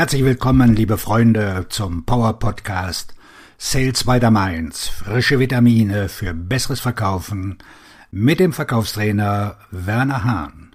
Herzlich 0.00 0.24
willkommen, 0.24 0.74
liebe 0.74 0.96
Freunde, 0.96 1.66
zum 1.68 2.06
Power 2.06 2.38
Podcast 2.38 3.14
Sales 3.58 4.04
by 4.04 4.18
the 4.18 4.30
Mainz. 4.30 4.88
Frische 4.88 5.38
Vitamine 5.38 6.08
für 6.08 6.32
besseres 6.32 6.80
Verkaufen 6.80 7.58
mit 8.10 8.40
dem 8.40 8.54
Verkaufstrainer 8.54 9.58
Werner 9.70 10.24
Hahn. 10.24 10.74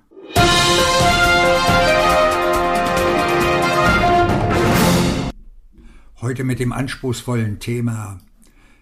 Heute 6.22 6.44
mit 6.44 6.60
dem 6.60 6.72
anspruchsvollen 6.72 7.58
Thema 7.58 8.20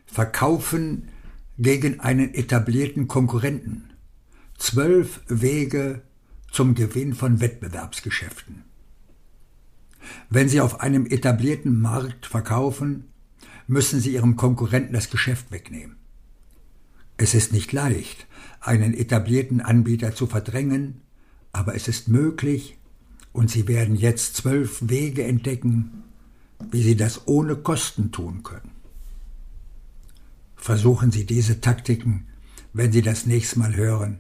Verkaufen 0.06 1.08
gegen 1.58 2.02
einen 2.02 2.34
etablierten 2.34 3.08
Konkurrenten. 3.08 3.94
Zwölf 4.58 5.22
Wege 5.30 6.02
zum 6.52 6.76
Gewinn 6.76 7.14
von 7.14 7.40
Wettbewerbsgeschäften. 7.40 8.73
Wenn 10.30 10.50
Sie 10.50 10.62
auf 10.62 10.82
einem 10.82 11.06
etablierten 11.06 11.80
Markt 11.80 12.26
verkaufen, 12.26 13.06
müssen 13.68 14.00
Sie 14.00 14.14
Ihrem 14.14 14.36
Konkurrenten 14.36 14.94
das 14.94 15.10
Geschäft 15.10 15.52
wegnehmen. 15.52 15.98
Es 17.18 17.34
ist 17.34 17.54
nicht 17.54 17.72
leicht, 17.72 18.28
einen 18.60 18.94
etablierten 18.94 19.62
Anbieter 19.62 20.16
zu 20.16 20.28
verdrängen, 20.28 21.02
aber 21.52 21.76
es 21.76 21.88
ist 21.88 22.08
möglich 22.08 22.78
und 23.32 23.50
Sie 23.50 23.68
werden 23.68 23.96
jetzt 23.96 24.36
zwölf 24.36 24.80
Wege 24.90 25.24
entdecken, 25.24 26.04
wie 26.72 26.82
Sie 26.82 26.96
das 26.96 27.28
ohne 27.28 27.56
Kosten 27.56 28.12
tun 28.12 28.44
können. 28.44 28.72
Versuchen 30.56 31.12
Sie 31.12 31.26
diese 31.26 31.62
Taktiken, 31.62 32.28
wenn 32.74 32.92
Sie 32.92 33.02
das 33.02 33.26
nächste 33.26 33.60
Mal 33.60 33.76
hören. 33.76 34.20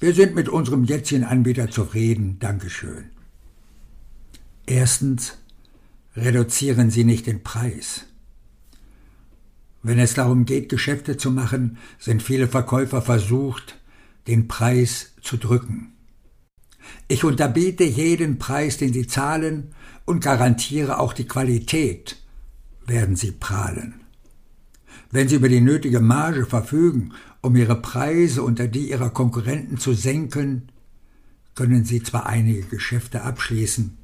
Wir 0.00 0.14
sind 0.14 0.34
mit 0.34 0.48
unserem 0.48 0.84
jetzigen 0.84 1.24
Anbieter 1.24 1.70
zufrieden, 1.70 2.38
Dankeschön. 2.38 3.10
Erstens, 4.70 5.38
reduzieren 6.14 6.90
Sie 6.90 7.04
nicht 7.04 7.26
den 7.26 7.42
Preis. 7.42 8.04
Wenn 9.82 9.98
es 9.98 10.12
darum 10.12 10.44
geht, 10.44 10.68
Geschäfte 10.68 11.16
zu 11.16 11.30
machen, 11.30 11.78
sind 11.98 12.22
viele 12.22 12.48
Verkäufer 12.48 13.00
versucht, 13.00 13.78
den 14.26 14.46
Preis 14.46 15.14
zu 15.22 15.38
drücken. 15.38 15.94
Ich 17.08 17.24
unterbiete 17.24 17.84
jeden 17.84 18.38
Preis, 18.38 18.76
den 18.76 18.92
Sie 18.92 19.06
zahlen, 19.06 19.74
und 20.04 20.22
garantiere 20.22 20.98
auch 20.98 21.14
die 21.14 21.26
Qualität, 21.26 22.18
werden 22.84 23.16
Sie 23.16 23.32
prahlen. 23.32 23.94
Wenn 25.10 25.28
Sie 25.28 25.36
über 25.36 25.48
die 25.48 25.62
nötige 25.62 26.00
Marge 26.00 26.44
verfügen, 26.44 27.14
um 27.40 27.56
Ihre 27.56 27.80
Preise 27.80 28.42
unter 28.42 28.68
die 28.68 28.90
Ihrer 28.90 29.08
Konkurrenten 29.08 29.78
zu 29.78 29.94
senken, 29.94 30.68
können 31.54 31.86
Sie 31.86 32.02
zwar 32.02 32.26
einige 32.26 32.64
Geschäfte 32.64 33.22
abschließen, 33.22 33.97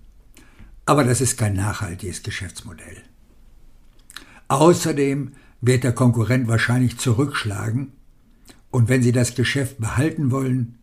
aber 0.87 1.05
das 1.05 1.21
ist 1.21 1.37
kein 1.39 1.55
nachhaltiges 1.55 2.23
Geschäftsmodell. 2.23 3.03
Außerdem 4.49 5.33
wird 5.61 5.85
der 5.85 5.93
Konkurrent 5.93 6.49
wahrscheinlich 6.49 6.99
zurückschlagen, 6.99 7.93
und 8.71 8.89
wenn 8.89 9.03
Sie 9.03 9.13
das 9.13 9.35
Geschäft 9.37 9.79
behalten 9.79 10.31
wollen, 10.31 10.79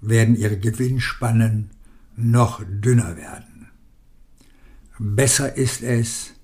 werden 0.00 0.36
Ihre 0.36 0.58
Gewinnspannen 0.58 1.70
noch 2.16 2.62
dünner 2.68 3.16
werden. 3.16 3.70
Besser 4.98 5.56
ist 5.56 5.82
es, 5.82 6.34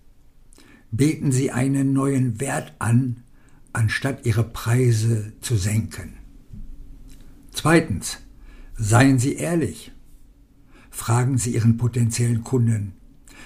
bieten 0.90 1.32
Sie 1.32 1.50
einen 1.50 1.92
neuen 1.92 2.40
Wert 2.40 2.72
an, 2.78 3.22
anstatt 3.72 4.26
Ihre 4.26 4.42
Preise 4.42 5.34
zu 5.40 5.56
senken. 5.56 6.14
Zweitens, 7.52 8.18
seien 8.76 9.18
Sie 9.18 9.34
ehrlich. 9.34 9.92
Fragen 11.00 11.38
Sie 11.38 11.54
Ihren 11.54 11.78
potenziellen 11.78 12.44
Kunden, 12.44 12.92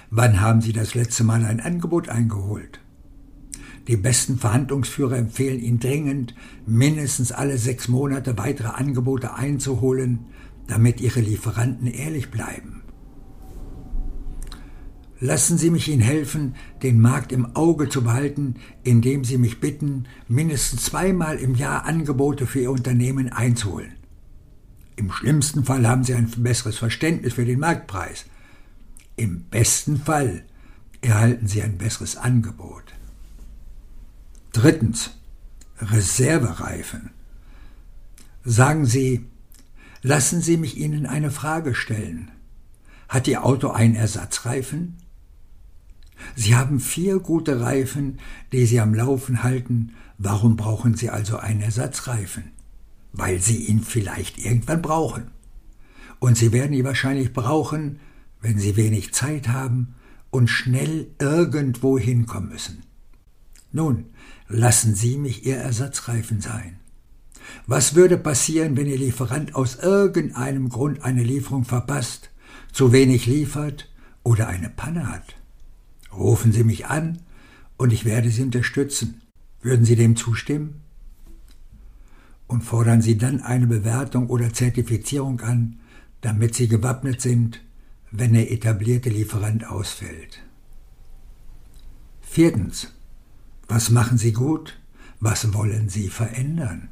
wann 0.09 0.41
haben 0.41 0.59
Sie 0.59 0.73
das 0.73 0.93
letzte 0.93 1.23
Mal 1.23 1.45
ein 1.45 1.61
Angebot 1.61 2.09
eingeholt? 2.09 2.81
Die 3.87 3.95
besten 3.95 4.37
Verhandlungsführer 4.37 5.17
empfehlen 5.17 5.61
Ihnen 5.61 5.79
dringend, 5.79 6.35
mindestens 6.65 7.31
alle 7.31 7.57
sechs 7.57 7.87
Monate 7.87 8.37
weitere 8.37 8.67
Angebote 8.67 9.35
einzuholen, 9.35 10.25
damit 10.67 10.99
Ihre 10.99 11.21
Lieferanten 11.21 11.87
ehrlich 11.87 12.29
bleiben. 12.29 12.83
Lassen 15.21 15.57
Sie 15.57 15.69
mich 15.69 15.87
Ihnen 15.87 16.01
helfen, 16.01 16.55
den 16.83 16.99
Markt 16.99 17.31
im 17.31 17.55
Auge 17.55 17.87
zu 17.87 18.03
behalten, 18.03 18.55
indem 18.83 19.23
Sie 19.23 19.37
mich 19.37 19.61
bitten, 19.61 20.07
mindestens 20.27 20.83
zweimal 20.83 21.37
im 21.37 21.55
Jahr 21.55 21.85
Angebote 21.85 22.47
für 22.47 22.59
Ihr 22.59 22.71
Unternehmen 22.71 23.29
einzuholen. 23.29 23.93
Im 24.95 25.11
schlimmsten 25.11 25.65
Fall 25.65 25.87
haben 25.87 26.03
Sie 26.03 26.13
ein 26.13 26.29
besseres 26.37 26.77
Verständnis 26.77 27.33
für 27.33 27.45
den 27.45 27.59
Marktpreis. 27.59 28.25
Im 29.17 29.43
besten 29.43 29.97
Fall 29.97 30.43
erhalten 31.01 31.47
Sie 31.47 31.61
ein 31.61 31.77
besseres 31.77 32.17
Angebot. 32.17 32.93
Drittens. 34.53 35.11
Reservereifen. 35.81 37.09
Sagen 38.45 38.85
Sie, 38.85 39.25
lassen 40.01 40.41
Sie 40.41 40.55
mich 40.55 40.77
Ihnen 40.77 41.05
eine 41.05 41.31
Frage 41.31 41.75
stellen. 41.75 42.31
Hat 43.09 43.27
Ihr 43.27 43.43
Auto 43.43 43.69
einen 43.69 43.95
Ersatzreifen? 43.95 44.97
Sie 46.35 46.55
haben 46.55 46.79
vier 46.79 47.19
gute 47.19 47.59
Reifen, 47.59 48.19
die 48.53 48.65
Sie 48.65 48.79
am 48.79 48.93
Laufen 48.93 49.43
halten. 49.43 49.95
Warum 50.17 50.55
brauchen 50.55 50.95
Sie 50.95 51.09
also 51.09 51.37
einen 51.37 51.61
Ersatzreifen? 51.61 52.54
Weil 53.17 53.41
sie 53.41 53.65
ihn 53.65 53.81
vielleicht 53.81 54.37
irgendwann 54.37 54.81
brauchen. 54.81 55.31
Und 56.19 56.37
sie 56.37 56.51
werden 56.51 56.73
ihn 56.73 56.85
wahrscheinlich 56.85 57.33
brauchen, 57.33 57.99
wenn 58.41 58.59
sie 58.59 58.75
wenig 58.75 59.13
Zeit 59.13 59.47
haben 59.47 59.95
und 60.29 60.49
schnell 60.49 61.07
irgendwo 61.19 61.97
hinkommen 61.97 62.49
müssen. 62.49 62.83
Nun, 63.71 64.05
lassen 64.47 64.95
Sie 64.95 65.17
mich 65.17 65.45
Ihr 65.45 65.57
Ersatzreifen 65.57 66.41
sein. 66.41 66.79
Was 67.67 67.95
würde 67.95 68.17
passieren, 68.17 68.77
wenn 68.77 68.87
Ihr 68.87 68.97
Lieferant 68.97 69.55
aus 69.55 69.75
irgendeinem 69.75 70.69
Grund 70.69 71.03
eine 71.03 71.23
Lieferung 71.23 71.65
verpasst, 71.65 72.31
zu 72.71 72.91
wenig 72.91 73.25
liefert 73.25 73.91
oder 74.23 74.47
eine 74.47 74.69
Panne 74.69 75.09
hat? 75.09 75.35
Rufen 76.13 76.51
Sie 76.51 76.63
mich 76.63 76.87
an 76.87 77.19
und 77.77 77.91
ich 77.91 78.05
werde 78.05 78.29
Sie 78.29 78.43
unterstützen. 78.43 79.21
Würden 79.61 79.85
Sie 79.85 79.95
dem 79.95 80.15
zustimmen? 80.15 80.81
Und 82.47 82.63
fordern 82.63 83.01
sie 83.01 83.17
dann 83.17 83.41
eine 83.41 83.67
Bewertung 83.67 84.27
oder 84.27 84.53
Zertifizierung 84.53 85.41
an, 85.41 85.79
damit 86.21 86.55
sie 86.55 86.67
gewappnet 86.67 87.21
sind, 87.21 87.61
wenn 88.11 88.33
der 88.33 88.51
etablierte 88.51 89.09
Lieferant 89.09 89.67
ausfällt. 89.67 90.41
Viertens. 92.21 92.91
Was 93.67 93.89
machen 93.89 94.17
Sie 94.17 94.31
gut? 94.33 94.79
Was 95.19 95.53
wollen 95.53 95.89
Sie 95.89 96.09
verändern? 96.09 96.89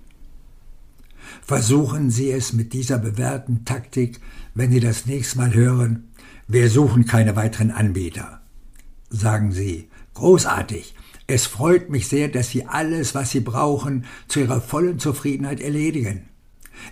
Versuchen 1.42 2.10
Sie 2.10 2.32
es 2.32 2.54
mit 2.54 2.74
dieser 2.74 2.98
bewährten 2.98 3.66
Taktik, 3.66 4.20
wenn 4.56 4.72
Sie 4.72 4.80
das 4.80 5.06
nächste 5.06 5.38
Mal 5.38 5.54
hören, 5.54 6.10
wir 6.48 6.70
suchen 6.70 7.06
keine 7.06 7.36
weiteren 7.36 7.72
Anbieter. 7.72 8.42
Sagen 9.10 9.52
Sie, 9.52 9.90
großartig, 10.14 10.96
es 11.28 11.46
freut 11.46 11.90
mich 11.90 12.08
sehr, 12.08 12.28
dass 12.28 12.50
Sie 12.50 12.66
alles, 12.66 13.16
was 13.16 13.32
Sie 13.32 13.40
brauchen, 13.40 14.06
zu 14.28 14.42
Ihrer 14.42 14.62
vollen 14.62 15.00
Zufriedenheit 15.00 15.62
erledigen. 15.62 16.30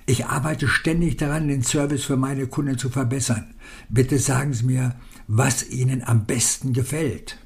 Ich 0.06 0.25
arbeite 0.25 0.68
ständig 0.68 1.18
daran, 1.18 1.47
den 1.47 1.64
Service 1.64 2.03
für 2.03 2.18
meine 2.18 2.47
Kunden 2.47 2.78
zu 2.78 2.90
verbessern. 2.90 3.56
Bitte 3.90 4.19
sagen 4.19 4.53
Sie 4.53 4.66
mir, 4.66 4.96
was 5.28 5.69
Ihnen 5.69 6.03
am 6.03 6.25
besten 6.25 6.74
gefällt. 6.74 7.38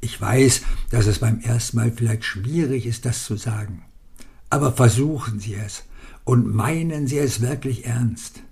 Ich 0.00 0.20
weiß, 0.20 0.62
dass 0.90 1.06
es 1.06 1.20
beim 1.20 1.40
ersten 1.40 1.78
Mal 1.78 1.92
vielleicht 1.92 2.24
schwierig 2.24 2.86
ist, 2.86 3.06
das 3.06 3.24
zu 3.24 3.36
sagen. 3.36 3.84
Aber 4.50 4.72
versuchen 4.72 5.40
Sie 5.40 5.54
es 5.54 5.84
und 6.24 6.52
meinen 6.54 7.06
Sie 7.06 7.18
es 7.18 7.40
wirklich 7.40 7.86
ernst. 7.86 8.42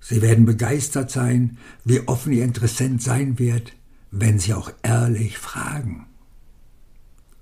Sie 0.00 0.22
werden 0.22 0.46
begeistert 0.46 1.10
sein, 1.10 1.58
wie 1.84 2.00
offen 2.08 2.32
Ihr 2.32 2.44
Interessent 2.44 3.02
sein 3.02 3.38
wird, 3.38 3.72
wenn 4.10 4.38
Sie 4.38 4.54
auch 4.54 4.72
ehrlich 4.82 5.38
fragen. 5.38 6.06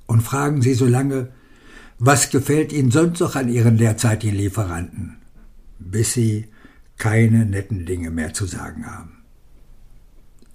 Und 0.07 0.23
fragen 0.23 0.63
Sie 0.63 0.75
so 0.75 0.87
lange, 0.87 1.29
was 1.99 2.31
gefällt 2.31 2.73
Ihnen 2.73 2.91
sonst 2.91 3.21
noch 3.21 3.37
an 3.37 3.49
Ihren 3.49 3.79
derzeitigen 3.79 4.37
Lieferanten, 4.37 5.17
bis 5.79 6.15
Sie 6.15 6.47
keine 6.97 7.47
netten 7.47 7.87
Dinge 7.87 8.11
mehr 8.11 8.35
zu 8.35 8.47
sagen 8.47 8.87
haben. 8.87 9.23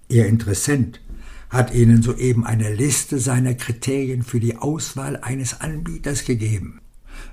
Ihr 0.07 0.27
Interessent 0.27 1.01
hat 1.49 1.73
Ihnen 1.73 2.01
soeben 2.01 2.45
eine 2.45 2.73
Liste 2.73 3.19
seiner 3.19 3.53
Kriterien 3.53 4.23
für 4.23 4.39
die 4.39 4.57
Auswahl 4.57 5.17
eines 5.17 5.61
Anbieters 5.61 6.25
gegeben. 6.25 6.81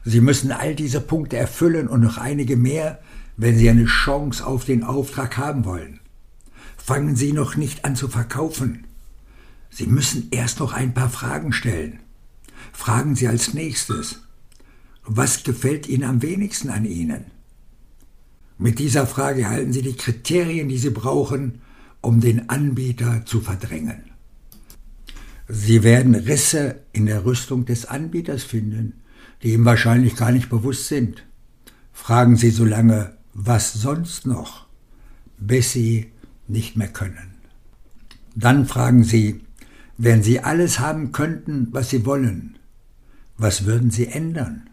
Sie 0.05 0.21
müssen 0.21 0.53
all 0.53 0.75
diese 0.75 1.01
Punkte 1.01 1.37
erfüllen 1.37 1.89
und 1.89 2.01
noch 2.01 2.19
einige 2.19 2.57
mehr, 2.57 3.01
wenn 3.37 3.57
Sie 3.57 3.71
eine 3.71 3.87
Chance 3.87 4.47
auf 4.47 4.65
den 4.65 4.85
Auftrag 4.85 5.39
haben 5.39 5.65
wollen 5.65 6.00
fangen 6.83 7.17
Sie 7.17 7.33
noch 7.33 7.57
nicht 7.57 7.85
an 7.85 7.97
zu 7.97 8.09
verkaufen. 8.09 8.87
Sie 9.71 9.87
müssen 9.87 10.29
erst 10.31 10.61
noch 10.61 10.73
ein 10.73 10.95
paar 10.95 11.11
Fragen 11.11 11.53
stellen. 11.53 12.01
Fragen 12.73 13.15
Sie 13.15 13.29
als 13.29 13.55
nächstes, 13.55 14.23
was 15.05 15.45
gefällt 15.45 15.89
Ihnen 15.89 16.05
am 16.05 16.23
wenigsten 16.23 16.71
an 16.71 16.85
Ihnen? 16.85 17.27
Mit 18.59 18.79
dieser 18.79 19.07
Frage 19.07 19.43
erhalten 19.43 19.73
Sie 19.73 19.83
die 19.83 19.97
Kriterien, 19.97 20.69
die 20.69 20.79
Sie 20.79 20.91
brauchen, 20.91 21.61
um 22.01 22.21
den 22.21 22.49
Anbieter 22.49 23.25
zu 23.27 23.41
verdrängen. 23.41 24.05
Sie 25.49 25.83
werden 25.83 26.15
Risse 26.15 26.81
in 26.93 27.07
der 27.07 27.25
Rüstung 27.25 27.65
des 27.65 27.87
Anbieters 27.87 28.43
finden, 28.43 29.01
die 29.43 29.53
ihm 29.53 29.65
wahrscheinlich 29.65 30.17
gar 30.17 30.33
nicht 30.33 30.49
bewusst 30.49 30.89
sind. 30.89 31.25
Fragen 31.93 32.37
Sie 32.37 32.51
so 32.51 32.65
lange, 32.65 33.17
was 33.35 33.73
sonst 33.73 34.27
noch, 34.27 34.67
bis 35.39 35.73
Sie 35.73 36.13
nicht 36.51 36.77
mehr 36.77 36.89
können. 36.89 37.35
Dann 38.35 38.67
fragen 38.67 39.05
Sie, 39.05 39.41
wenn 39.97 40.23
Sie 40.23 40.41
alles 40.41 40.79
haben 40.79 41.13
könnten, 41.13 41.69
was 41.73 41.91
Sie 41.91 42.07
wollen, 42.07 42.59
was 43.37 43.65
würden 43.65 43.91
Sie 43.91 44.07
ändern? 44.07 44.69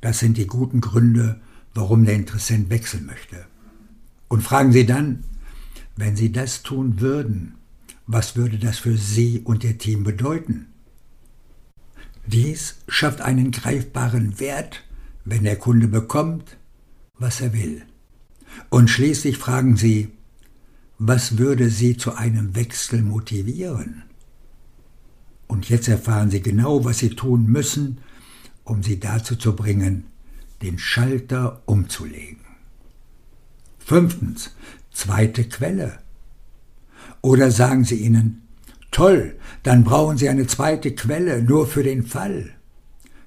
Das 0.00 0.18
sind 0.18 0.36
die 0.36 0.46
guten 0.46 0.80
Gründe, 0.80 1.40
warum 1.74 2.04
der 2.04 2.14
Interessent 2.14 2.70
wechseln 2.70 3.06
möchte. 3.06 3.46
Und 4.28 4.42
fragen 4.42 4.72
Sie 4.72 4.86
dann, 4.86 5.24
wenn 5.96 6.16
Sie 6.16 6.32
das 6.32 6.62
tun 6.62 7.00
würden, 7.00 7.54
was 8.06 8.36
würde 8.36 8.58
das 8.58 8.78
für 8.78 8.96
Sie 8.96 9.40
und 9.40 9.64
Ihr 9.64 9.78
Team 9.78 10.04
bedeuten? 10.04 10.66
Dies 12.26 12.76
schafft 12.88 13.20
einen 13.20 13.52
greifbaren 13.52 14.38
Wert, 14.38 14.84
wenn 15.24 15.44
der 15.44 15.56
Kunde 15.56 15.88
bekommt, 15.88 16.56
was 17.18 17.40
er 17.40 17.52
will. 17.52 17.82
Und 18.70 18.88
schließlich 18.90 19.38
fragen 19.38 19.76
Sie, 19.76 20.10
was 20.98 21.38
würde 21.38 21.70
Sie 21.70 21.96
zu 21.96 22.16
einem 22.16 22.56
Wechsel 22.56 23.02
motivieren? 23.02 24.02
Und 25.46 25.68
jetzt 25.68 25.88
erfahren 25.88 26.30
Sie 26.30 26.42
genau, 26.42 26.84
was 26.84 26.98
Sie 26.98 27.10
tun 27.10 27.46
müssen, 27.46 27.98
um 28.64 28.82
Sie 28.82 28.98
dazu 29.00 29.36
zu 29.36 29.54
bringen, 29.54 30.04
den 30.60 30.78
Schalter 30.78 31.62
umzulegen. 31.66 32.40
Fünftens, 33.78 34.54
zweite 34.92 35.44
Quelle. 35.44 36.00
Oder 37.22 37.50
sagen 37.50 37.84
Sie 37.84 37.96
ihnen, 37.96 38.42
toll, 38.90 39.36
dann 39.62 39.84
brauchen 39.84 40.18
Sie 40.18 40.28
eine 40.28 40.46
zweite 40.46 40.94
Quelle 40.94 41.42
nur 41.42 41.66
für 41.66 41.82
den 41.82 42.04
Fall. 42.04 42.50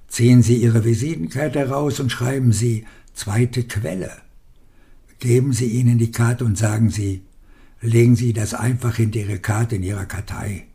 Ziehen 0.07 0.43
Sie 0.43 0.57
Ihre 0.57 0.83
Visitenkarte 0.83 1.59
heraus 1.59 1.99
und 1.99 2.11
schreiben 2.11 2.51
Sie 2.51 2.85
zweite 3.13 3.63
Quelle. 3.63 4.11
Geben 5.19 5.53
Sie 5.53 5.67
ihnen 5.67 5.97
die 5.97 6.11
Karte 6.11 6.43
und 6.43 6.57
sagen 6.57 6.89
Sie, 6.89 7.23
legen 7.81 8.15
Sie 8.15 8.33
das 8.33 8.53
einfach 8.53 8.95
hinter 8.95 9.19
Ihre 9.19 9.39
Karte 9.39 9.75
in 9.75 9.83
Ihrer 9.83 10.05
Kartei. 10.05 10.65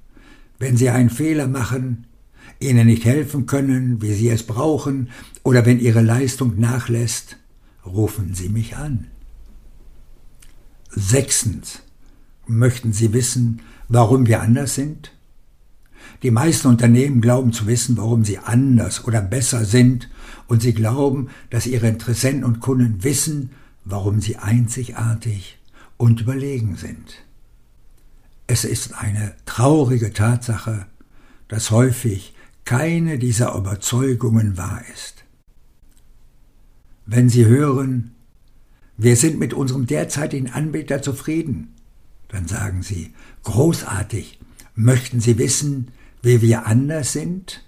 Wenn 0.59 0.77
Sie 0.77 0.91
einen 0.91 1.11
Fehler 1.11 1.47
machen, 1.47 2.07
Ihnen 2.59 2.87
nicht 2.87 3.05
helfen 3.05 3.47
können, 3.47 4.03
wie 4.03 4.13
Sie 4.13 4.29
es 4.29 4.43
brauchen, 4.43 5.11
oder 5.43 5.67
wenn 5.67 5.79
Ihre 5.79 6.03
Leistung 6.03 6.59
nachlässt, 6.59 7.37
rufen 7.85 8.35
Sie 8.35 8.49
mich 8.49 8.77
an. 8.77 9.07
Sechstens. 10.91 11.83
Möchten 12.49 12.93
Sie 12.93 13.13
wissen, 13.13 13.61
warum 13.89 14.27
wir 14.27 14.41
anders 14.41 14.77
sind? 14.77 15.13
Die 16.23 16.31
meisten 16.31 16.69
Unternehmen 16.69 17.21
glauben 17.21 17.53
zu 17.53 17.67
wissen, 17.67 17.97
warum 17.97 18.25
sie 18.25 18.39
anders 18.39 19.05
oder 19.05 19.21
besser 19.21 19.65
sind, 19.65 20.09
und 20.47 20.63
sie 20.63 20.73
glauben, 20.73 21.29
dass 21.51 21.67
ihre 21.67 21.89
Interessenten 21.89 22.45
und 22.45 22.61
Kunden 22.61 23.03
wissen, 23.03 23.51
warum 23.85 24.21
sie 24.21 24.37
einzigartig 24.37 25.56
und 25.97 26.21
überlegen 26.21 26.77
sind. 26.77 27.25
Es 28.47 28.65
ist 28.65 28.95
eine 28.95 29.35
traurige 29.45 30.13
Tatsache, 30.13 30.87
dass 31.49 31.71
häufig 31.71 32.35
keine 32.65 33.19
dieser 33.19 33.55
Überzeugungen 33.55 34.57
wahr 34.57 34.83
ist. 34.93 35.25
Wenn 37.07 37.29
Sie 37.29 37.47
hören, 37.47 38.13
wir 38.97 39.17
sind 39.17 39.39
mit 39.39 39.55
unserem 39.55 39.87
derzeitigen 39.87 40.51
Anbieter 40.51 41.03
zufrieden, 41.03 41.75
dann 42.29 42.49
sagen 42.49 42.83
Sie, 42.83 43.15
großartig, 43.45 44.41
möchten 44.75 45.21
Sie 45.21 45.39
wissen, 45.39 45.93
wie 46.23 46.43
wir 46.43 46.67
anders 46.67 47.13
sind? 47.13 47.65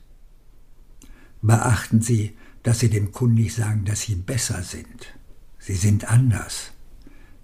Beachten 1.42 2.00
Sie, 2.00 2.36
dass 2.64 2.80
Sie 2.80 2.90
dem 2.90 3.12
Kunden 3.12 3.36
nicht 3.36 3.54
sagen, 3.54 3.84
dass 3.84 4.02
Sie 4.02 4.16
besser 4.16 4.62
sind. 4.62 5.14
Sie 5.58 5.76
sind 5.76 6.10
anders. 6.10 6.72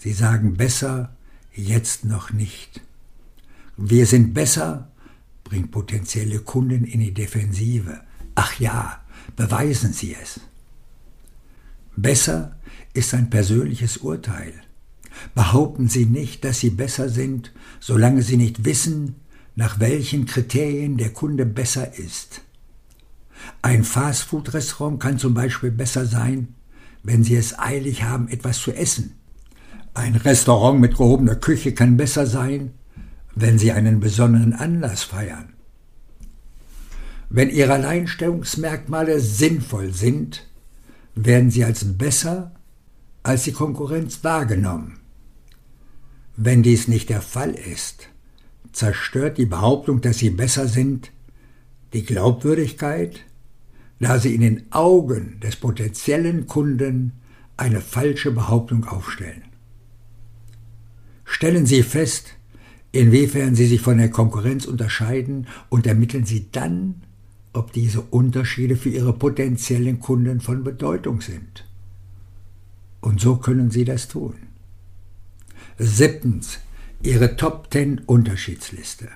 Sie 0.05 0.13
sagen 0.13 0.53
besser, 0.53 1.17
jetzt 1.55 2.05
noch 2.05 2.31
nicht. 2.31 2.83
Wir 3.79 4.05
sind 4.05 4.35
besser, 4.35 4.91
bringt 5.45 5.71
potenzielle 5.71 6.41
Kunden 6.41 6.85
in 6.85 7.01
die 7.01 7.15
Defensive. 7.15 8.03
Ach 8.35 8.61
ja, 8.61 9.01
beweisen 9.35 9.95
Sie 9.95 10.15
es. 10.15 10.41
Besser 11.97 12.55
ist 12.93 13.15
ein 13.15 13.31
persönliches 13.31 13.97
Urteil. 13.97 14.53
Behaupten 15.35 15.89
Sie 15.89 16.05
nicht, 16.05 16.45
dass 16.45 16.61
Sie 16.61 16.69
besser 16.69 17.09
sind, 17.09 17.55
solange 17.81 18.21
Sie 18.21 18.37
nicht 18.37 18.67
wissen, 18.67 19.15
nach 19.57 19.81
welchen 19.81 20.27
Kriterien 20.27 20.99
der 20.99 21.15
Kunde 21.15 21.47
besser 21.47 21.97
ist. 21.97 22.43
Ein 23.63 23.85
Fastfood-Restaurant 23.85 25.01
kann 25.01 25.19
zum 25.19 25.33
Beispiel 25.33 25.71
besser 25.71 26.05
sein, 26.05 26.49
wenn 27.03 27.25
Sie 27.25 27.37
es 27.37 27.59
eilig 27.59 28.03
haben, 28.03 28.29
etwas 28.29 28.59
zu 28.59 28.71
essen. 28.71 29.15
Ein 29.95 30.17
Restaurant 30.17 30.81
mit 30.81 30.97
gehobener 30.97 31.37
Küche 31.37 31.73
kann 31.73 31.97
besser 31.97 32.27
sein, 32.27 32.73
wenn 33.37 33.59
Sie 33.59 33.71
einen 33.71 34.01
besonderen 34.01 34.53
Anlass 34.53 35.05
feiern. 35.05 35.53
Wenn 37.31 37.49
Ihre 37.49 37.75
Alleinstellungsmerkmale 37.75 39.21
sinnvoll 39.21 39.93
sind, 39.93 40.49
werden 41.15 41.51
Sie 41.51 41.65
als 41.65 41.97
besser 41.97 42.53
als 43.23 43.45
die 43.45 43.53
Konkurrenz 43.53 44.23
wahrgenommen. 44.23 44.99
Wenn 46.37 46.63
dies 46.65 46.89
nicht 46.89 47.09
der 47.09 47.23
Fall 47.23 47.53
ist, 47.53 48.09
zerstört 48.73 49.39
die 49.39 49.47
Behauptung, 49.47 50.01
dass 50.01 50.19
Sie 50.19 50.31
besser 50.31 50.67
sind, 50.67 51.13
die 51.93 52.05
Glaubwürdigkeit, 52.05 53.21
da 54.01 54.19
Sie 54.19 54.35
in 54.35 54.41
den 54.41 54.73
Augen 54.73 55.39
des 55.41 55.55
potenziellen 55.57 56.49
Kunden 56.49 57.13
eine 57.57 57.81
falsche 57.81 58.33
Behauptung 58.33 58.85
aufstellen. 58.85 59.54
Stellen 61.35 61.67
Sie 61.67 61.83
fest, 61.83 62.37
inwiefern 62.93 63.57
sie 63.57 63.67
sich 63.67 63.81
von 63.81 63.99
der 63.99 64.09
Konkurrenz 64.09 64.67
unterscheiden 64.67 65.49
und 65.69 65.85
ermitteln 65.85 66.25
sie 66.25 66.47
dann, 66.53 67.03
ob 67.53 67.73
diese 67.73 68.03
Unterschiede 68.03 68.77
für 68.77 68.91
ihre 68.91 69.13
potenziellen 69.13 69.99
Kunden 69.99 70.41
von 70.41 70.63
Bedeutung 70.63 71.21
sind. 71.21 71.65
Und 73.01 73.21
so 73.21 73.35
können 73.35 73.73
sie 73.73 73.85
das 73.85 74.07
tun. 74.07 74.35
Siebtens, 75.77 76.61
Ihre 77.03 77.35
Top 77.35 77.67
10 77.73 78.03
Unterschiedsliste. 78.07 79.09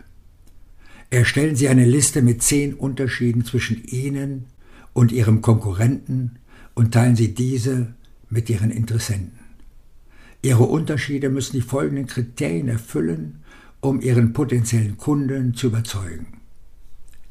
Erstellen 1.11 1.55
Sie 1.55 1.69
eine 1.69 1.85
Liste 1.85 2.21
mit 2.21 2.43
zehn 2.43 2.75
Unterschieden 2.75 3.45
zwischen 3.45 3.85
Ihnen 3.85 4.47
und 4.93 5.13
Ihrem 5.13 5.41
Konkurrenten 5.41 6.41
und 6.75 6.95
teilen 6.95 7.15
Sie 7.15 7.33
diese 7.33 7.95
mit 8.29 8.51
Ihren 8.51 8.73
Interessenten. 8.73 9.48
Ihre 10.43 10.65
Unterschiede 10.65 11.31
müssen 11.31 11.57
die 11.57 11.63
folgenden 11.63 12.07
Kriterien 12.07 12.69
erfüllen 12.69 13.43
um 13.81 14.01
ihren 14.01 14.33
potenziellen 14.33 14.97
Kunden 14.97 15.55
zu 15.55 15.69
überzeugen. 15.69 16.41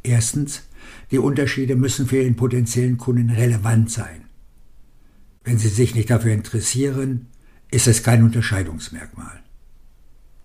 Erstens, 0.03 0.63
die 1.11 1.17
Unterschiede 1.17 1.75
müssen 1.75 2.07
für 2.07 2.21
ihren 2.21 2.35
potenziellen 2.35 2.97
Kunden 2.97 3.29
relevant 3.29 3.91
sein. 3.91 4.23
Wenn 5.43 5.57
sie 5.57 5.69
sich 5.69 5.95
nicht 5.95 6.09
dafür 6.09 6.33
interessieren, 6.33 7.27
ist 7.69 7.87
es 7.87 8.03
kein 8.03 8.23
Unterscheidungsmerkmal. 8.23 9.43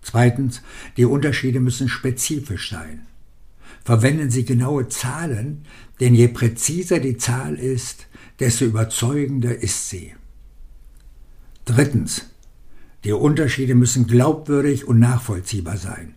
Zweitens, 0.00 0.62
die 0.96 1.04
Unterschiede 1.04 1.60
müssen 1.60 1.88
spezifisch 1.88 2.70
sein. 2.70 3.06
Verwenden 3.84 4.30
Sie 4.30 4.44
genaue 4.44 4.88
Zahlen, 4.88 5.64
denn 6.00 6.14
je 6.14 6.28
präziser 6.28 7.00
die 7.00 7.16
Zahl 7.16 7.56
ist, 7.56 8.06
desto 8.38 8.64
überzeugender 8.64 9.56
ist 9.60 9.88
sie. 9.88 10.14
Drittens, 11.64 12.30
die 13.04 13.12
Unterschiede 13.12 13.74
müssen 13.74 14.06
glaubwürdig 14.06 14.86
und 14.86 14.98
nachvollziehbar 14.98 15.76
sein. 15.76 16.14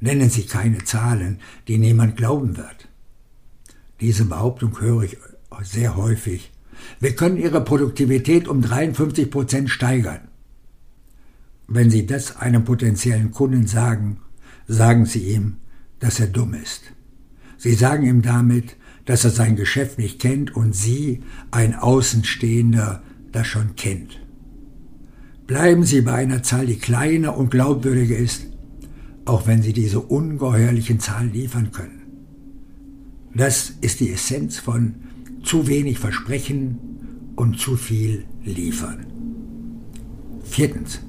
Nennen 0.00 0.30
Sie 0.30 0.44
keine 0.44 0.84
Zahlen, 0.84 1.40
die 1.68 1.78
niemand 1.78 2.16
glauben 2.16 2.56
wird. 2.56 2.88
Diese 4.00 4.26
Behauptung 4.26 4.80
höre 4.80 5.02
ich 5.02 5.16
sehr 5.62 5.96
häufig. 5.96 6.52
Wir 7.00 7.16
können 7.16 7.38
Ihre 7.38 7.62
Produktivität 7.62 8.48
um 8.48 8.60
53 8.60 9.30
Prozent 9.30 9.70
steigern. 9.70 10.28
Wenn 11.66 11.90
Sie 11.90 12.06
das 12.06 12.36
einem 12.36 12.64
potenziellen 12.64 13.32
Kunden 13.32 13.66
sagen, 13.66 14.20
sagen 14.68 15.06
Sie 15.06 15.32
ihm, 15.32 15.56
dass 15.98 16.20
er 16.20 16.26
dumm 16.26 16.54
ist. 16.54 16.82
Sie 17.56 17.74
sagen 17.74 18.04
ihm 18.04 18.22
damit, 18.22 18.76
dass 19.06 19.24
er 19.24 19.30
sein 19.30 19.56
Geschäft 19.56 19.98
nicht 19.98 20.20
kennt 20.20 20.54
und 20.54 20.74
Sie, 20.74 21.22
ein 21.50 21.74
Außenstehender, 21.74 23.02
das 23.32 23.46
schon 23.46 23.76
kennt. 23.76 24.20
Bleiben 25.46 25.84
Sie 25.84 26.00
bei 26.00 26.14
einer 26.14 26.42
Zahl, 26.42 26.66
die 26.66 26.78
kleiner 26.78 27.36
und 27.36 27.50
glaubwürdiger 27.50 28.16
ist, 28.16 28.46
auch 29.24 29.46
wenn 29.46 29.62
Sie 29.62 29.72
diese 29.72 30.00
ungeheuerlichen 30.00 30.98
Zahlen 30.98 31.32
liefern 31.32 31.70
können. 31.70 32.02
Das 33.34 33.70
ist 33.80 34.00
die 34.00 34.10
Essenz 34.10 34.58
von 34.58 34.96
zu 35.42 35.68
wenig 35.68 35.98
versprechen 35.98 36.78
und 37.36 37.60
zu 37.60 37.76
viel 37.76 38.24
liefern. 38.44 39.06
Viertens. 40.42 41.00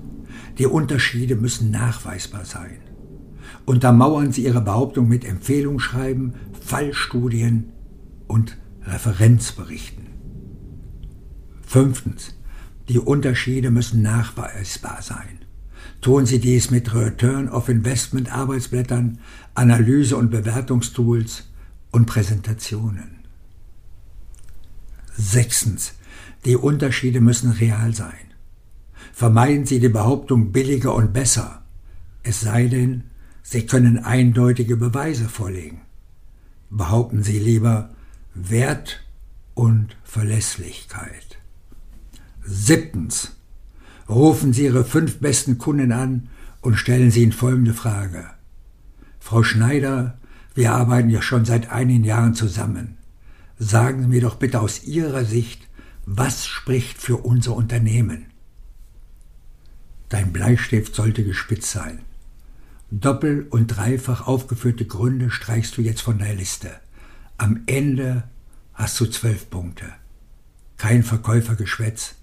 Die 0.57 0.65
Unterschiede 0.65 1.35
müssen 1.35 1.69
nachweisbar 1.71 2.43
sein. 2.43 2.77
Untermauern 3.65 4.31
Sie 4.31 4.43
Ihre 4.43 4.61
Behauptung 4.61 5.07
mit 5.07 5.23
Empfehlungsschreiben, 5.23 6.33
Fallstudien 6.59 7.71
und 8.27 8.57
Referenzberichten. 8.83 10.07
Fünftens. 11.61 12.36
Die 12.89 12.99
Unterschiede 12.99 13.69
müssen 13.71 14.01
nachweisbar 14.01 15.01
sein. 15.01 15.39
Tun 16.01 16.25
Sie 16.25 16.39
dies 16.39 16.71
mit 16.71 16.93
Return 16.93 17.49
of 17.49 17.69
Investment 17.69 18.31
Arbeitsblättern, 18.31 19.19
Analyse- 19.55 20.15
und 20.15 20.29
Bewertungstools 20.29 21.43
und 21.91 22.05
Präsentationen. 22.05 23.17
Sechstens. 25.15 25.93
Die 26.45 26.55
Unterschiede 26.55 27.19
müssen 27.19 27.51
real 27.51 27.93
sein. 27.93 28.13
Vermeiden 29.11 29.65
Sie 29.65 29.79
die 29.79 29.89
Behauptung 29.89 30.51
billiger 30.51 30.93
und 30.93 31.11
besser, 31.11 31.63
es 32.23 32.41
sei 32.41 32.67
denn, 32.67 33.03
Sie 33.41 33.65
können 33.65 33.99
eindeutige 33.99 34.77
Beweise 34.77 35.29
vorlegen. 35.29 35.81
Behaupten 36.69 37.23
Sie 37.23 37.39
lieber 37.39 37.89
Wert 38.33 39.01
und 39.53 39.95
Verlässlichkeit. 40.03 41.26
Siebtens. 42.49 43.35
Rufen 44.07 44.53
Sie 44.53 44.63
Ihre 44.63 44.85
fünf 44.85 45.19
besten 45.19 45.57
Kunden 45.57 45.91
an 45.91 46.29
und 46.61 46.75
stellen 46.75 47.11
Sie 47.11 47.23
ihnen 47.23 47.33
folgende 47.33 47.73
Frage. 47.73 48.25
Frau 49.19 49.43
Schneider, 49.43 50.17
wir 50.55 50.71
arbeiten 50.71 51.09
ja 51.09 51.21
schon 51.21 51.43
seit 51.43 51.71
einigen 51.71 52.05
Jahren 52.05 52.33
zusammen. 52.33 52.97
Sagen 53.59 54.03
Sie 54.03 54.07
mir 54.07 54.21
doch 54.21 54.35
bitte 54.35 54.61
aus 54.61 54.85
Ihrer 54.85 55.25
Sicht, 55.25 55.67
was 56.05 56.47
spricht 56.47 57.01
für 57.01 57.17
unser 57.17 57.53
Unternehmen? 57.53 58.27
Dein 60.07 60.31
Bleistift 60.31 60.95
sollte 60.95 61.25
gespitzt 61.25 61.71
sein. 61.71 61.99
Doppel- 62.91 63.45
und 63.49 63.67
dreifach 63.67 64.25
aufgeführte 64.25 64.85
Gründe 64.85 65.31
streichst 65.31 65.75
du 65.75 65.81
jetzt 65.81 66.01
von 66.01 66.19
der 66.19 66.33
Liste. 66.33 66.71
Am 67.37 67.63
Ende 67.65 68.23
hast 68.73 68.97
du 69.01 69.05
zwölf 69.07 69.49
Punkte. 69.49 69.85
Kein 70.77 71.03
Verkäufergeschwätz, 71.03 72.15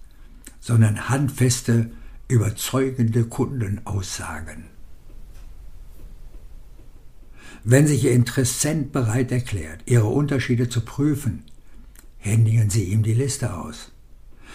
sondern 0.65 1.11
handfeste, 1.11 1.91
überzeugende 2.27 3.25
Kundenaussagen. 3.25 4.65
Wenn 7.65 7.87
sich 7.87 8.05
Ihr 8.05 8.13
Interessent 8.13 8.91
bereit 8.91 9.31
erklärt, 9.31 9.83
Ihre 9.85 10.07
Unterschiede 10.07 10.71
zu 10.71 10.81
prüfen, 10.81 11.43
händigen 12.17 12.71
Sie 12.71 12.85
ihm 12.85 13.03
die 13.03 13.13
Liste 13.13 13.53
aus. 13.53 13.93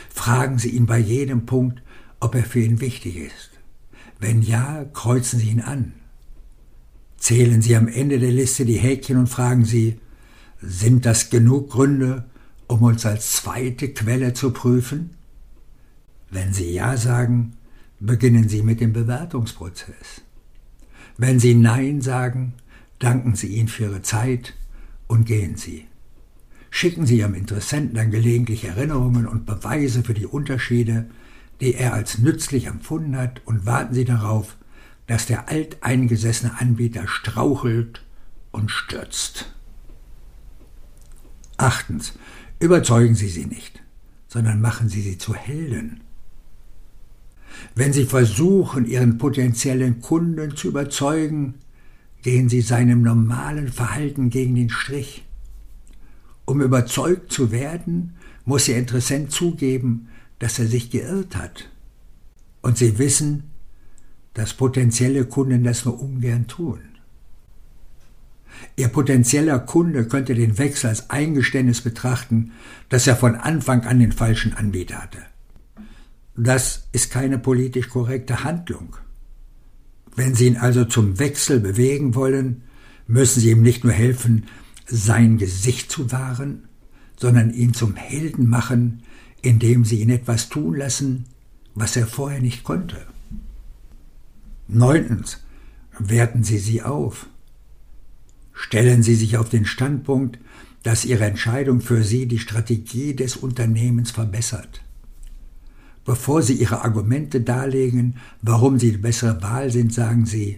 Fragen 0.10 0.58
Sie 0.58 0.70
ihn 0.70 0.88
bei 0.88 0.98
jedem 0.98 1.46
Punkt, 1.46 1.84
ob 2.20 2.34
er 2.34 2.44
für 2.44 2.60
ihn 2.60 2.82
wichtig 2.82 3.18
ist. 3.18 3.52
Wenn 4.20 4.42
ja, 4.42 4.86
kreuzen 4.86 5.40
Sie 5.40 5.50
ihn 5.50 5.62
an. 5.62 5.94
Zählen 7.18 7.62
Sie 7.62 7.76
am 7.76 7.88
Ende 7.88 8.18
der 8.18 8.32
Liste 8.32 8.66
die 8.66 8.80
Häkchen 8.80 9.18
und 9.18 9.28
fragen 9.28 9.64
Sie, 9.64 10.00
sind 10.60 11.06
das 11.06 11.30
genug 11.30 11.70
Gründe, 11.70 12.26
um 12.66 12.82
uns 12.82 13.06
als 13.06 13.34
zweite 13.34 13.90
Quelle 13.90 14.34
zu 14.34 14.52
prüfen? 14.52 15.12
Wenn 16.32 16.54
Sie 16.54 16.72
Ja 16.74 16.98
sagen, 16.98 17.54
beginnen 18.00 18.48
Sie 18.48 18.62
mit 18.62 18.82
dem 18.82 18.94
Bewertungsprozess. 18.94 20.22
Wenn 21.18 21.40
Sie 21.40 21.56
Nein 21.56 22.02
sagen, 22.02 22.54
danken 23.00 23.36
Sie 23.36 23.48
ihnen 23.48 23.68
für 23.68 23.84
Ihre 23.86 24.02
Zeit 24.02 24.54
und 25.08 25.26
gehen 25.26 25.56
Sie. 25.58 25.88
Schicken 26.70 27.06
Sie 27.06 27.18
Ihrem 27.18 27.34
Interessenten 27.34 27.96
dann 27.96 28.12
gelegentlich 28.12 28.64
Erinnerungen 28.64 29.28
und 29.28 29.46
Beweise 29.46 30.04
für 30.04 30.14
die 30.14 30.28
Unterschiede, 30.28 31.10
die 31.62 31.74
er 31.74 31.94
als 31.94 32.20
nützlich 32.20 32.66
empfunden 32.68 33.18
hat, 33.18 33.42
und 33.46 33.66
warten 33.66 33.94
Sie 33.94 34.06
darauf, 34.06 34.56
dass 35.08 35.26
der 35.26 35.50
alteingesessene 35.50 36.60
Anbieter 36.60 37.08
strauchelt 37.08 38.06
und 38.52 38.70
stürzt. 38.70 39.52
Achtens, 41.58 42.14
überzeugen 42.60 43.16
Sie 43.16 43.28
sie 43.28 43.46
nicht, 43.46 43.82
sondern 44.28 44.62
machen 44.62 44.88
Sie 44.88 45.02
sie 45.02 45.18
zu 45.18 45.34
Helden. 45.34 46.02
Wenn 47.76 47.94
Sie 47.94 48.06
versuchen, 48.06 48.86
Ihren 48.86 49.18
potenziellen 49.18 50.02
Kunden 50.02 50.56
zu 50.56 50.70
überzeugen, 50.70 51.56
gehen 52.22 52.50
Sie 52.50 52.62
seinem 52.62 53.02
normalen 53.02 53.70
Verhalten 53.70 54.30
gegen 54.30 54.56
den 54.56 54.70
Strich. 54.70 55.26
Um 56.46 56.62
überzeugt 56.62 57.32
zu 57.32 57.52
werden, 57.52 58.16
muss 58.46 58.68
Ihr 58.68 58.78
Interessent 58.78 59.32
zugeben, 59.32 60.08
dass 60.40 60.60
er 60.60 60.68
sich 60.68 60.90
geirrt 60.90 61.36
hat. 61.36 61.70
Und 62.62 62.78
Sie 62.78 62.98
wissen, 62.98 63.44
dass 64.34 64.54
potenzielle 64.54 65.26
Kunden 65.26 65.64
das 65.64 65.86
nur 65.86 66.02
ungern 66.02 66.48
tun. 66.48 66.80
Ihr 68.76 68.90
potenzieller 68.90 69.60
Kunde 69.60 70.06
könnte 70.08 70.36
den 70.36 70.58
Wechsel 70.58 70.88
als 70.88 71.10
Eingeständnis 71.10 71.82
betrachten, 71.82 72.52
dass 72.90 73.08
er 73.08 73.16
von 73.16 73.36
Anfang 73.36 73.82
an 73.84 74.00
den 74.00 74.12
falschen 74.12 74.54
Anbieter 74.54 75.02
hatte. 75.02 75.29
Das 76.42 76.88
ist 76.94 77.12
keine 77.12 77.38
politisch 77.38 77.90
korrekte 77.90 78.46
Handlung. 78.46 78.96
Wenn 80.16 80.36
Sie 80.36 80.48
ihn 80.48 80.56
also 80.56 80.86
zum 80.86 81.20
Wechsel 81.20 81.60
bewegen 81.60 82.16
wollen, 82.16 82.62
müssen 83.08 83.42
Sie 83.42 83.52
ihm 83.52 83.62
nicht 83.62 83.84
nur 83.84 83.92
helfen, 83.92 84.46
sein 84.86 85.38
Gesicht 85.38 85.92
zu 85.92 86.14
wahren, 86.14 86.70
sondern 87.18 87.54
ihn 87.54 87.74
zum 87.74 87.98
Helden 87.98 88.48
machen, 88.48 89.04
indem 89.42 89.84
Sie 89.84 90.00
ihn 90.00 90.12
etwas 90.12 90.48
tun 90.48 90.78
lassen, 90.78 91.26
was 91.76 91.98
er 91.98 92.08
vorher 92.08 92.40
nicht 92.40 92.64
konnte. 92.64 93.06
Neuntens, 94.70 95.44
werten 95.98 96.46
Sie 96.46 96.60
sie 96.60 96.84
auf. 96.84 97.28
Stellen 98.54 99.04
Sie 99.04 99.16
sich 99.16 99.36
auf 99.36 99.50
den 99.50 99.66
Standpunkt, 99.66 100.40
dass 100.84 101.04
Ihre 101.04 101.26
Entscheidung 101.26 101.82
für 101.82 102.02
Sie 102.02 102.28
die 102.28 102.40
Strategie 102.40 103.14
des 103.14 103.36
Unternehmens 103.36 104.12
verbessert 104.12 104.82
bevor 106.10 106.42
Sie 106.42 106.56
Ihre 106.56 106.84
Argumente 106.84 107.40
darlegen, 107.42 108.16
warum 108.42 108.80
Sie 108.80 108.94
die 108.94 108.98
bessere 108.98 109.44
Wahl 109.44 109.70
sind, 109.70 109.94
sagen 109.94 110.26
Sie, 110.26 110.58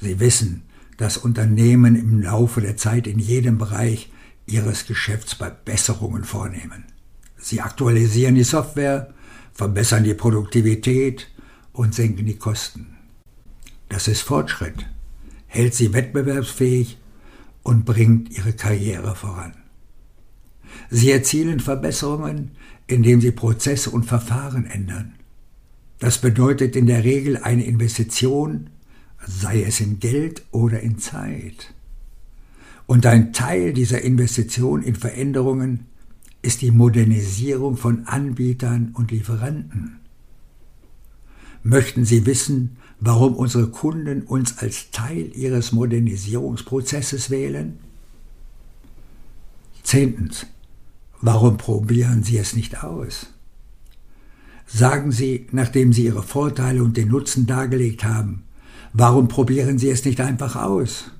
Sie 0.00 0.20
wissen, 0.20 0.62
dass 0.96 1.18
Unternehmen 1.18 1.96
im 1.96 2.22
Laufe 2.22 2.62
der 2.62 2.78
Zeit 2.78 3.06
in 3.06 3.18
jedem 3.18 3.58
Bereich 3.58 4.10
ihres 4.46 4.86
Geschäfts 4.86 5.34
Verbesserungen 5.34 6.24
vornehmen. 6.24 6.84
Sie 7.36 7.60
aktualisieren 7.60 8.36
die 8.36 8.42
Software, 8.42 9.12
verbessern 9.52 10.02
die 10.02 10.14
Produktivität 10.14 11.28
und 11.74 11.94
senken 11.94 12.24
die 12.24 12.38
Kosten. 12.38 12.96
Das 13.90 14.08
ist 14.08 14.22
Fortschritt, 14.22 14.86
hält 15.46 15.74
sie 15.74 15.92
wettbewerbsfähig 15.92 16.96
und 17.62 17.84
bringt 17.84 18.30
ihre 18.30 18.54
Karriere 18.54 19.14
voran. 19.14 19.52
Sie 20.88 21.10
erzielen 21.10 21.60
Verbesserungen, 21.60 22.52
indem 22.86 23.20
sie 23.20 23.32
Prozesse 23.32 23.90
und 23.90 24.04
Verfahren 24.04 24.66
ändern. 24.66 25.14
Das 25.98 26.20
bedeutet 26.20 26.76
in 26.76 26.86
der 26.86 27.04
Regel 27.04 27.38
eine 27.38 27.64
Investition, 27.64 28.70
sei 29.26 29.62
es 29.62 29.80
in 29.80 29.98
Geld 29.98 30.42
oder 30.50 30.80
in 30.80 30.98
Zeit. 30.98 31.74
Und 32.86 33.06
ein 33.06 33.32
Teil 33.32 33.72
dieser 33.72 34.02
Investition 34.02 34.82
in 34.82 34.94
Veränderungen 34.94 35.86
ist 36.42 36.62
die 36.62 36.70
Modernisierung 36.70 37.76
von 37.76 38.06
Anbietern 38.06 38.92
und 38.94 39.10
Lieferanten. 39.10 39.98
Möchten 41.64 42.04
Sie 42.04 42.26
wissen, 42.26 42.76
warum 43.00 43.34
unsere 43.34 43.68
Kunden 43.68 44.22
uns 44.22 44.58
als 44.58 44.92
Teil 44.92 45.32
ihres 45.34 45.72
Modernisierungsprozesses 45.72 47.30
wählen? 47.30 47.80
Zehntens. 49.82 50.46
Warum 51.20 51.56
probieren 51.56 52.22
Sie 52.22 52.38
es 52.38 52.54
nicht 52.54 52.84
aus? 52.84 53.32
Sagen 54.66 55.12
Sie, 55.12 55.46
nachdem 55.52 55.92
Sie 55.92 56.04
Ihre 56.04 56.22
Vorteile 56.22 56.82
und 56.82 56.96
den 56.96 57.08
Nutzen 57.08 57.46
dargelegt 57.46 58.04
haben, 58.04 58.44
warum 58.92 59.28
probieren 59.28 59.78
Sie 59.78 59.88
es 59.88 60.04
nicht 60.04 60.20
einfach 60.20 60.56
aus? 60.56 61.10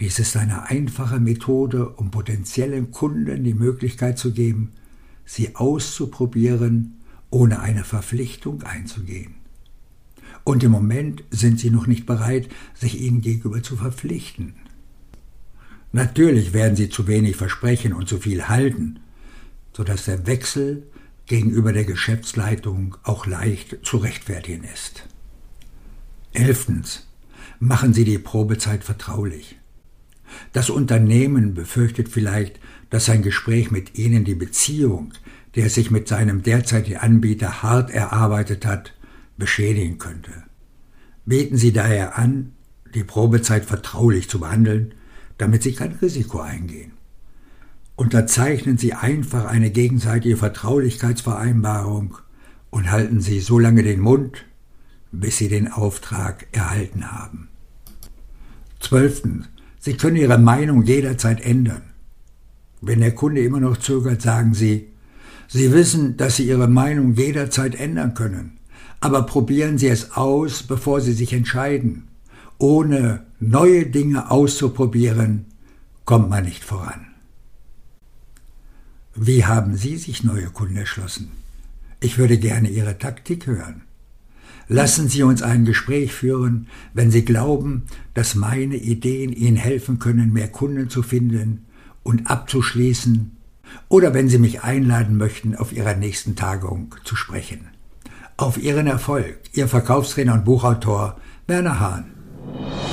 Dies 0.00 0.18
ist 0.18 0.36
eine 0.36 0.68
einfache 0.68 1.20
Methode, 1.20 1.88
um 1.90 2.10
potenziellen 2.10 2.90
Kunden 2.90 3.44
die 3.44 3.54
Möglichkeit 3.54 4.18
zu 4.18 4.32
geben, 4.32 4.72
sie 5.24 5.54
auszuprobieren, 5.54 6.94
ohne 7.30 7.60
eine 7.60 7.84
Verpflichtung 7.84 8.62
einzugehen. 8.62 9.34
Und 10.44 10.64
im 10.64 10.72
Moment 10.72 11.22
sind 11.30 11.60
sie 11.60 11.70
noch 11.70 11.86
nicht 11.86 12.04
bereit, 12.04 12.48
sich 12.74 13.00
ihnen 13.00 13.20
gegenüber 13.20 13.62
zu 13.62 13.76
verpflichten. 13.76 14.54
Natürlich 15.92 16.52
werden 16.54 16.74
sie 16.74 16.88
zu 16.88 17.06
wenig 17.06 17.36
versprechen 17.36 17.92
und 17.92 18.08
zu 18.08 18.18
viel 18.18 18.48
halten, 18.48 19.00
so 19.76 19.84
dass 19.84 20.06
der 20.06 20.26
Wechsel 20.26 20.84
gegenüber 21.26 21.72
der 21.72 21.84
Geschäftsleitung 21.84 22.96
auch 23.02 23.26
leicht 23.26 23.78
zu 23.82 23.98
rechtfertigen 23.98 24.64
ist. 24.64 25.06
Elftens. 26.32 27.08
Machen 27.58 27.94
Sie 27.94 28.04
die 28.04 28.18
Probezeit 28.18 28.82
vertraulich. 28.82 29.56
Das 30.52 30.68
Unternehmen 30.68 31.54
befürchtet 31.54 32.08
vielleicht, 32.08 32.58
dass 32.90 33.08
ein 33.08 33.22
Gespräch 33.22 33.70
mit 33.70 33.96
Ihnen 33.96 34.24
die 34.24 34.34
Beziehung, 34.34 35.12
die 35.54 35.60
er 35.60 35.70
sich 35.70 35.90
mit 35.90 36.08
seinem 36.08 36.42
derzeitigen 36.42 36.96
Anbieter 36.96 37.62
hart 37.62 37.90
erarbeitet 37.90 38.66
hat, 38.66 38.94
beschädigen 39.36 39.98
könnte. 39.98 40.32
Bieten 41.24 41.56
Sie 41.56 41.72
daher 41.72 42.18
an, 42.18 42.52
die 42.94 43.04
Probezeit 43.04 43.64
vertraulich 43.64 44.28
zu 44.28 44.40
behandeln, 44.40 44.94
damit 45.42 45.64
Sie 45.64 45.72
kein 45.72 45.90
Risiko 46.00 46.38
eingehen. 46.38 46.92
Unterzeichnen 47.96 48.78
Sie 48.78 48.94
einfach 48.94 49.44
eine 49.46 49.70
gegenseitige 49.70 50.36
Vertraulichkeitsvereinbarung 50.36 52.16
und 52.70 52.92
halten 52.92 53.20
Sie 53.20 53.40
so 53.40 53.58
lange 53.58 53.82
den 53.82 53.98
Mund, 53.98 54.44
bis 55.10 55.38
Sie 55.38 55.48
den 55.48 55.66
Auftrag 55.66 56.46
erhalten 56.52 57.10
haben. 57.10 57.48
Zwölftens. 58.78 59.46
Sie 59.80 59.94
können 59.94 60.14
Ihre 60.14 60.38
Meinung 60.38 60.84
jederzeit 60.84 61.44
ändern. 61.44 61.82
Wenn 62.80 63.00
der 63.00 63.12
Kunde 63.12 63.42
immer 63.42 63.58
noch 63.58 63.78
zögert, 63.78 64.22
sagen 64.22 64.54
Sie, 64.54 64.92
Sie 65.48 65.72
wissen, 65.72 66.16
dass 66.16 66.36
Sie 66.36 66.46
Ihre 66.46 66.68
Meinung 66.68 67.14
jederzeit 67.14 67.74
ändern 67.74 68.14
können, 68.14 68.58
aber 69.00 69.24
probieren 69.24 69.76
Sie 69.76 69.88
es 69.88 70.12
aus, 70.12 70.62
bevor 70.62 71.00
Sie 71.00 71.14
sich 71.14 71.32
entscheiden. 71.32 72.06
Ohne 72.62 73.26
neue 73.40 73.86
Dinge 73.86 74.30
auszuprobieren, 74.30 75.46
kommt 76.04 76.30
man 76.30 76.44
nicht 76.44 76.62
voran. 76.62 77.08
Wie 79.16 79.44
haben 79.44 79.76
Sie 79.76 79.96
sich 79.96 80.22
neue 80.22 80.46
Kunden 80.46 80.76
erschlossen? 80.76 81.32
Ich 81.98 82.18
würde 82.18 82.38
gerne 82.38 82.70
Ihre 82.70 82.98
Taktik 82.98 83.48
hören. 83.48 83.82
Lassen 84.68 85.08
Sie 85.08 85.24
uns 85.24 85.42
ein 85.42 85.64
Gespräch 85.64 86.12
führen, 86.12 86.68
wenn 86.94 87.10
Sie 87.10 87.24
glauben, 87.24 87.82
dass 88.14 88.36
meine 88.36 88.76
Ideen 88.76 89.32
Ihnen 89.32 89.56
helfen 89.56 89.98
können, 89.98 90.32
mehr 90.32 90.46
Kunden 90.46 90.88
zu 90.88 91.02
finden 91.02 91.66
und 92.04 92.30
abzuschließen, 92.30 93.36
oder 93.88 94.14
wenn 94.14 94.28
Sie 94.28 94.38
mich 94.38 94.62
einladen 94.62 95.16
möchten, 95.16 95.56
auf 95.56 95.72
Ihrer 95.72 95.96
nächsten 95.96 96.36
Tagung 96.36 96.94
zu 97.02 97.16
sprechen. 97.16 97.70
Auf 98.36 98.56
Ihren 98.56 98.86
Erfolg, 98.86 99.40
Ihr 99.52 99.66
Verkaufstrainer 99.66 100.34
und 100.34 100.44
Buchautor 100.44 101.20
Werner 101.48 101.80
Hahn. 101.80 102.21
Bye. 102.46 102.91